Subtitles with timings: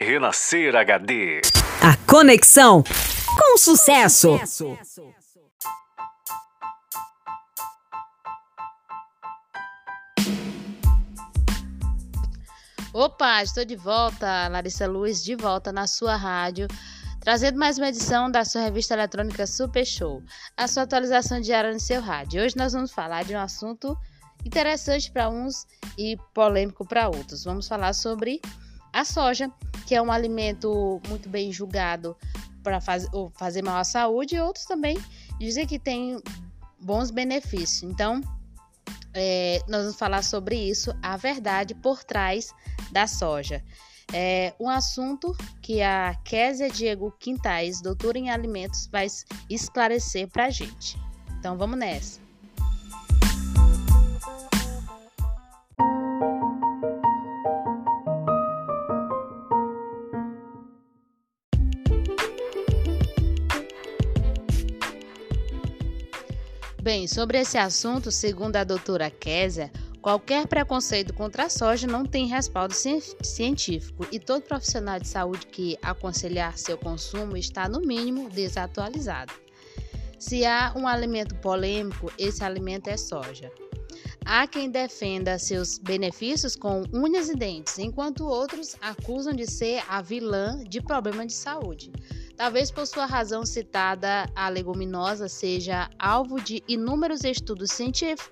[0.00, 1.40] Renascer HD.
[1.82, 2.84] A conexão
[3.36, 4.38] com sucesso.
[12.94, 16.68] Opa, estou de volta, Larissa Luz, de volta na sua rádio,
[17.20, 20.22] trazendo mais uma edição da sua revista eletrônica Super Show,
[20.56, 22.40] a sua atualização diária no seu rádio.
[22.44, 23.98] Hoje nós vamos falar de um assunto
[24.44, 25.66] interessante para uns
[25.98, 27.42] e polêmico para outros.
[27.42, 28.40] Vamos falar sobre
[28.92, 29.50] a soja,
[29.88, 32.14] que é um alimento muito bem julgado
[32.62, 33.06] para faz,
[33.38, 34.98] fazer mal à saúde, e outros também
[35.38, 36.22] dizem que tem
[36.78, 37.90] bons benefícios.
[37.90, 38.20] Então,
[39.14, 42.52] é, nós vamos falar sobre isso, a verdade por trás
[42.92, 43.64] da soja.
[44.12, 49.06] É um assunto que a Késia Diego Quintais, doutora em alimentos, vai
[49.48, 50.98] esclarecer para a gente.
[51.38, 52.27] Então vamos nessa.
[66.80, 72.28] Bem, sobre esse assunto, segundo a doutora Késia, qualquer preconceito contra a soja não tem
[72.28, 79.32] respaldo científico e todo profissional de saúde que aconselhar seu consumo está, no mínimo, desatualizado.
[80.20, 83.50] Se há um alimento polêmico, esse alimento é soja.
[84.24, 90.00] Há quem defenda seus benefícios com unhas e dentes, enquanto outros acusam de ser a
[90.00, 91.90] vilã de problema de saúde.
[92.38, 97.72] Talvez por sua razão citada, a leguminosa seja alvo de inúmeros estudos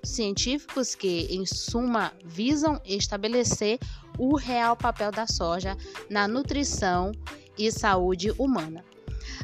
[0.05, 3.81] científicos que, em suma, visam estabelecer
[4.17, 5.77] o real papel da soja
[6.09, 7.11] na nutrição
[7.59, 8.85] e saúde humana.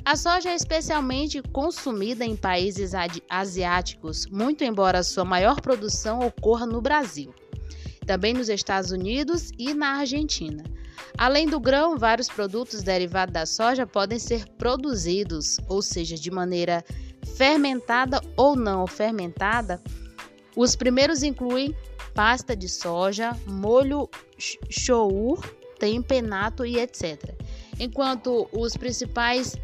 [0.05, 2.93] A soja é especialmente consumida em países
[3.29, 7.35] asiáticos, muito embora sua maior produção ocorra no Brasil,
[8.07, 10.63] também nos Estados Unidos e na Argentina.
[11.17, 16.85] Além do grão, vários produtos derivados da soja podem ser produzidos, ou seja, de maneira
[17.37, 19.81] fermentada ou não fermentada.
[20.57, 21.75] Os primeiros incluem
[22.15, 24.09] pasta de soja, molho
[24.39, 25.41] shour,
[25.79, 27.35] tempenato e etc.
[27.79, 29.57] Enquanto os principais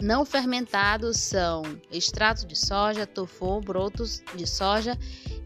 [0.00, 4.98] não fermentados são extrato de soja, tofu, brotos de soja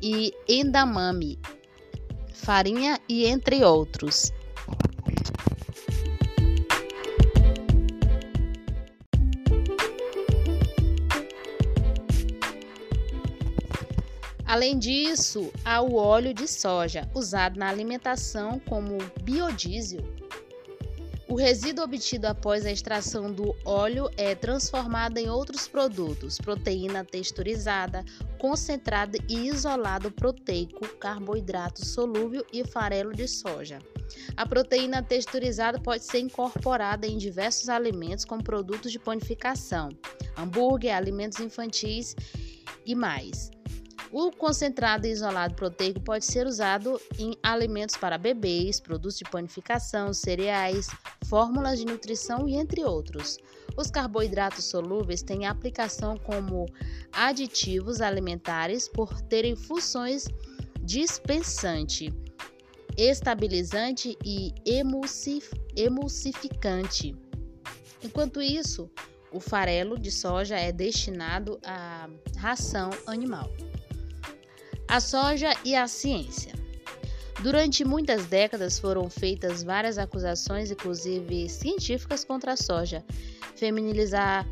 [0.02, 1.38] e endamame,
[2.32, 4.32] farinha e entre outros.
[14.50, 20.02] Além disso, há o óleo de soja, usado na alimentação como biodiesel.
[21.28, 28.04] O resíduo obtido após a extração do óleo é transformado em outros produtos: proteína texturizada,
[28.40, 33.78] concentrado e isolado proteico, carboidrato solúvel e farelo de soja.
[34.36, 39.90] A proteína texturizada pode ser incorporada em diversos alimentos como produtos de panificação,
[40.36, 42.16] hambúrguer, alimentos infantis
[42.84, 43.48] e mais.
[44.12, 50.88] O concentrado isolado proteico pode ser usado em alimentos para bebês, produtos de panificação, cereais,
[51.26, 53.38] fórmulas de nutrição e entre outros.
[53.76, 56.66] Os carboidratos solúveis têm aplicação como
[57.12, 60.26] aditivos alimentares por terem funções
[60.82, 62.12] dispensante,
[62.96, 67.14] estabilizante e emulsif emulsificante.
[68.02, 68.90] Enquanto isso,
[69.30, 73.48] o farelo de soja é destinado à ração animal.
[74.90, 76.52] A soja e a ciência.
[77.44, 83.04] Durante muitas décadas foram feitas várias acusações, inclusive científicas, contra a soja.
[83.54, 84.44] Feminilizar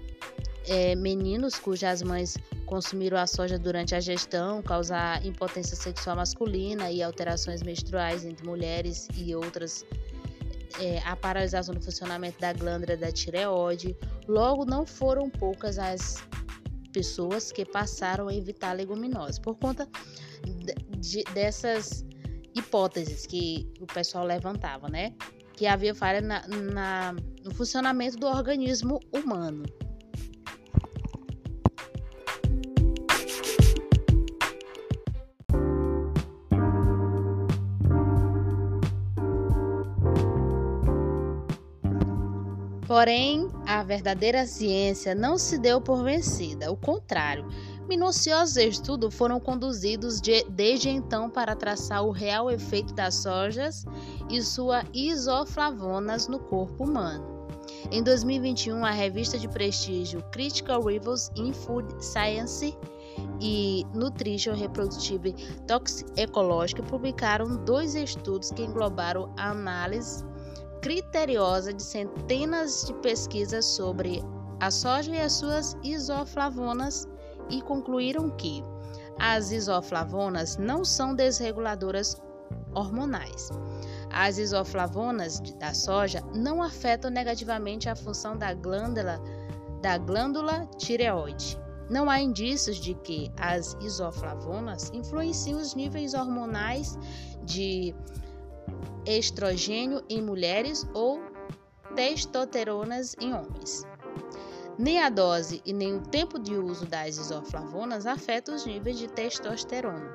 [0.69, 7.03] é, meninos cujas mães consumiram a soja durante a gestão, causar impotência sexual masculina e
[7.03, 9.84] alterações menstruais entre mulheres e outras,
[10.78, 13.97] é, a paralisação do funcionamento da glândula da tireoide.
[14.28, 16.22] Logo, não foram poucas as
[16.93, 19.88] pessoas que passaram a evitar leguminosas por conta
[20.99, 22.04] de, dessas
[22.54, 25.15] hipóteses que o pessoal levantava, né?
[25.54, 27.12] Que havia falha na, na,
[27.44, 29.64] no funcionamento do organismo humano.
[42.88, 47.46] Porém, a verdadeira ciência não se deu por vencida, o contrário,
[47.88, 53.87] Minuciosos estudos foram conduzidos de, desde então para traçar o real efeito das sojas
[54.29, 57.49] e suas isoflavonas no corpo humano.
[57.90, 62.76] Em 2021, a revista de prestígio Critical Reviews in Food Science
[63.41, 65.32] e Nutrition Reproductive
[65.67, 70.23] Toxicológica publicaram dois estudos que englobaram a análise
[70.81, 74.23] criteriosa de centenas de pesquisas sobre
[74.61, 77.07] a soja e as suas isoflavonas
[77.49, 78.63] e concluíram que
[79.19, 82.21] as isoflavonas não são desreguladoras
[82.75, 83.51] hormonais.
[84.11, 89.21] As isoflavonas da soja não afetam negativamente a função da glândula
[89.81, 91.59] da glândula tireoide.
[91.89, 96.99] Não há indícios de que as isoflavonas influenciam os níveis hormonais
[97.45, 97.95] de
[99.06, 101.20] estrogênio em mulheres ou
[101.94, 103.85] testosteronas em homens.
[104.79, 109.09] Nem a dose e nem o tempo de uso das isoflavonas afetam os níveis de
[109.09, 110.15] testosterona.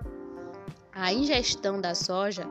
[0.93, 2.47] A ingestão da soja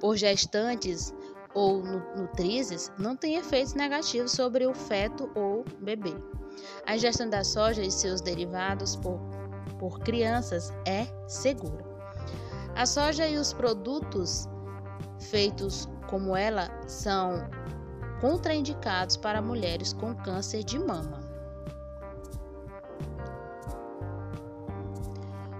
[0.00, 1.14] por gestantes
[1.54, 1.82] ou
[2.16, 6.14] nutrizes não tem efeitos negativos sobre o feto ou bebê.
[6.86, 9.20] A ingestão da soja e seus derivados por,
[9.78, 11.84] por crianças é segura.
[12.74, 14.48] A soja e os produtos
[15.22, 17.48] feitos como ela são
[18.20, 21.20] contraindicados para mulheres com câncer de mama.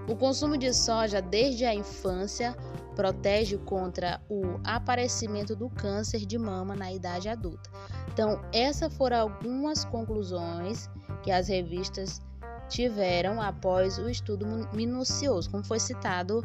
[0.07, 2.55] O consumo de soja desde a infância
[2.95, 7.69] protege contra o aparecimento do câncer de mama na idade adulta.
[8.11, 10.89] Então, essas foram algumas conclusões
[11.23, 12.21] que as revistas
[12.69, 16.41] tiveram após o estudo minucioso, como foi citado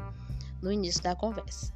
[0.63, 1.73] no início da conversa.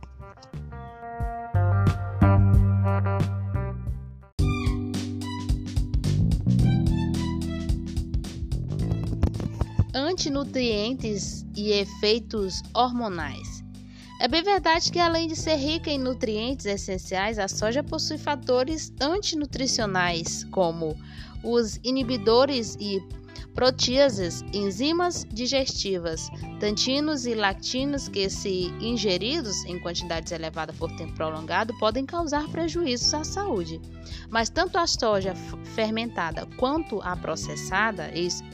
[9.95, 13.63] Antinutrientes e efeitos hormonais.
[14.21, 18.93] É bem verdade que, além de ser rica em nutrientes essenciais, a soja possui fatores
[19.01, 20.97] antinutricionais, como
[21.43, 23.03] os inibidores e
[23.55, 31.77] proteases, enzimas digestivas, tantinos e lactinos que, se ingeridos em quantidades elevadas por tempo prolongado,
[31.79, 33.81] podem causar prejuízos à saúde.
[34.31, 35.35] Mas tanto a soja
[35.75, 38.05] fermentada quanto a processada,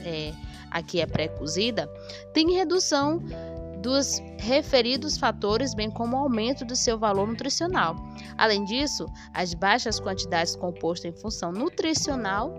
[0.01, 0.33] é,
[0.71, 1.89] aqui é pré-cozida,
[2.33, 3.21] tem redução
[3.81, 7.95] dos referidos fatores, bem como aumento do seu valor nutricional.
[8.37, 12.53] Além disso, as baixas quantidades compostas em função nutricional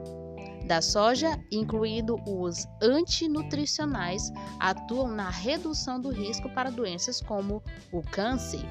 [0.66, 7.62] da soja, incluindo os antinutricionais, atuam na redução do risco para doenças como
[7.92, 8.64] o câncer.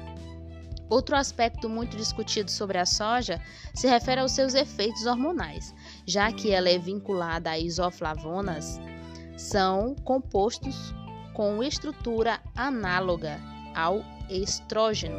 [0.88, 3.40] Outro aspecto muito discutido sobre a soja
[3.74, 5.72] se refere aos seus efeitos hormonais,
[6.04, 8.80] já que ela é vinculada a isoflavonas,
[9.40, 10.94] são compostos
[11.32, 13.40] com estrutura análoga
[13.74, 15.18] ao estrógeno,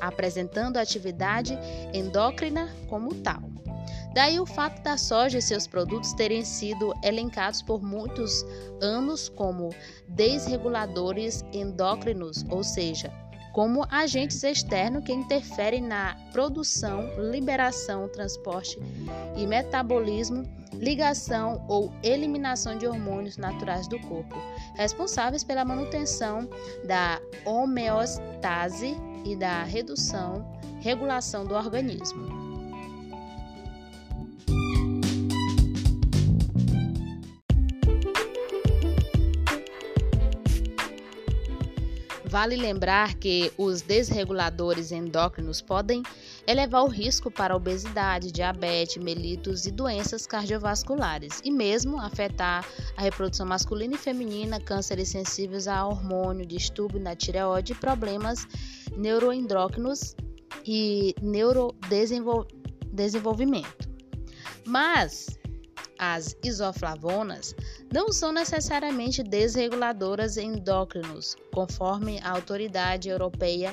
[0.00, 1.56] apresentando atividade
[1.94, 3.40] endócrina como tal.
[4.12, 8.44] Daí o fato da soja e seus produtos terem sido elencados por muitos
[8.80, 9.70] anos como
[10.08, 13.10] desreguladores endócrinos, ou seja,
[13.52, 18.78] como agentes externos que interferem na produção, liberação, transporte
[19.36, 20.42] e metabolismo,
[20.74, 24.36] ligação ou eliminação de hormônios naturais do corpo,
[24.74, 26.48] responsáveis pela manutenção
[26.84, 32.41] da homeostase e da redução, regulação do organismo.
[42.32, 46.02] Vale lembrar que os desreguladores endócrinos podem
[46.46, 52.66] elevar o risco para obesidade, diabetes, melitos e doenças cardiovasculares, e mesmo afetar
[52.96, 58.46] a reprodução masculina e feminina, cânceres sensíveis a hormônio, distúrbio na tireoide problemas
[58.96, 60.16] neuroendócrinos
[60.64, 63.90] e neurodesenvolvimento.
[64.64, 65.38] Mas
[66.04, 67.54] as isoflavonas
[67.94, 73.72] não são necessariamente desreguladoras endócrinos, conforme a Autoridade Europeia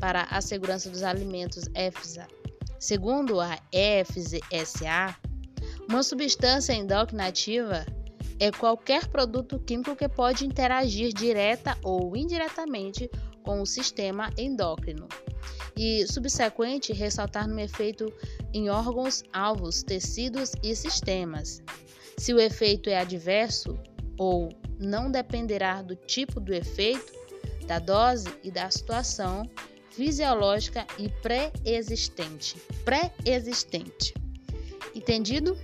[0.00, 2.26] para a Segurança dos Alimentos, EFSA.
[2.78, 5.14] Segundo a EFSA,
[5.86, 7.84] uma substância endócrina ativa
[8.40, 13.10] é qualquer produto químico que pode interagir direta ou indiretamente
[13.42, 15.06] com o sistema endócrino.
[15.76, 18.12] E subsequente ressaltar no efeito
[18.52, 21.62] em órgãos, alvos, tecidos e sistemas.
[22.16, 23.78] Se o efeito é adverso
[24.18, 27.12] ou não dependerá do tipo do efeito,
[27.66, 29.48] da dose e da situação
[29.90, 32.56] fisiológica e pré-existente.
[32.84, 34.14] Pré-existente.
[34.94, 35.56] Entendido?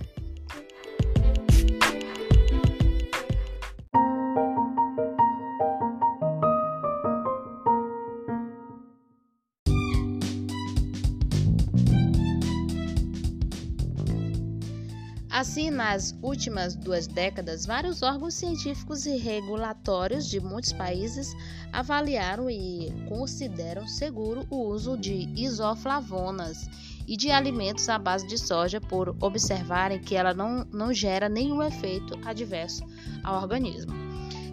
[15.55, 21.33] Assim, nas últimas duas décadas, vários órgãos científicos e regulatórios de muitos países
[21.71, 26.69] avaliaram e consideram seguro o uso de isoflavonas
[27.07, 31.63] e de alimentos à base de soja por observarem que ela não, não gera nenhum
[31.63, 32.83] efeito adverso
[33.23, 33.93] ao organismo.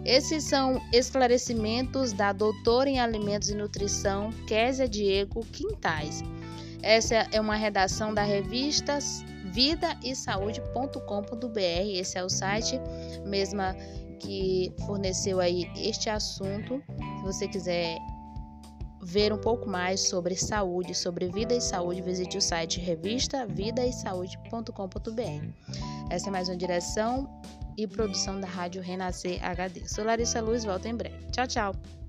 [0.05, 6.23] Esses são esclarecimentos da doutora em alimentos e nutrição Késia Diego Quintais.
[6.81, 8.99] Essa é uma redação da revista
[9.53, 11.59] vida saúde.com.br.
[11.59, 12.79] Esse é o site
[13.25, 13.75] mesma
[14.19, 16.81] que forneceu aí este assunto.
[17.19, 17.97] Se você quiser
[19.03, 23.89] ver um pouco mais sobre saúde, sobre vida e saúde, visite o site revista vida
[23.91, 25.47] saúde.com.br.
[26.09, 27.29] Essa é mais uma direção
[27.77, 29.87] e produção da Rádio Renascer HD.
[29.87, 31.25] Sou Larissa Luz, volto em breve.
[31.31, 32.02] Tchau, tchau.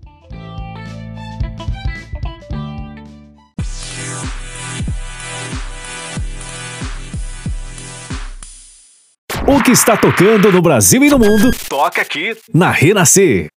[9.46, 13.48] O que está tocando no Brasil e no mundo, toca aqui na Renascer.